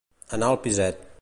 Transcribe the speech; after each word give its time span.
Anar 0.37 0.49
al 0.53 0.59
piset. 0.67 1.07